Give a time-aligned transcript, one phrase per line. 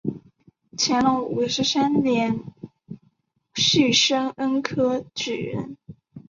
[0.75, 2.39] 乾隆五十三年
[3.53, 5.77] 戊申恩科举人。